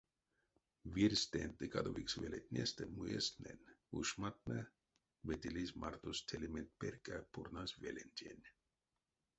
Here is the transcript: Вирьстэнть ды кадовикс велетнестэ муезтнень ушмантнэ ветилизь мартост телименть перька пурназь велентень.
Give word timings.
Вирьстэнть 0.93 1.57
ды 1.59 1.65
кадовикс 1.73 2.13
велетнестэ 2.21 2.83
муезтнень 2.95 3.67
ушмантнэ 3.97 4.59
ветилизь 5.27 5.77
мартост 5.81 6.23
телименть 6.29 6.77
перька 6.79 7.17
пурназь 7.31 7.75
велентень. 7.83 8.45